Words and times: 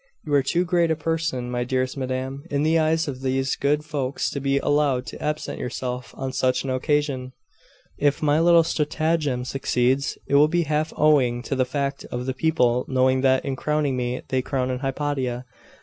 You 0.25 0.33
are 0.33 0.41
too 0.41 0.65
great 0.65 0.89
a 0.89 0.95
person, 0.95 1.51
my 1.51 1.63
dearest 1.63 1.95
madam, 1.95 2.43
in 2.49 2.63
the 2.63 2.79
eyes 2.79 3.07
of 3.07 3.21
these 3.21 3.55
good 3.55 3.85
folks 3.85 4.31
to 4.31 4.39
be 4.39 4.57
allowed 4.57 5.05
to 5.05 5.21
absent 5.23 5.59
yourself 5.59 6.15
on 6.17 6.33
such 6.33 6.63
an 6.63 6.71
occasion. 6.71 7.33
If 7.99 8.19
my 8.23 8.39
little 8.39 8.63
stratagem 8.63 9.45
succeeds, 9.45 10.17
it 10.25 10.33
will 10.33 10.47
be 10.47 10.63
half 10.63 10.91
owing 10.97 11.43
to 11.43 11.55
the 11.55 11.65
fact 11.65 12.03
of 12.05 12.25
the 12.25 12.33
people 12.33 12.83
knowing 12.87 13.21
that 13.21 13.45
in 13.45 13.55
crowning 13.55 13.95
me, 13.95 14.23
they 14.29 14.41
crown 14.41 14.75
Hypatia.... 14.79 15.45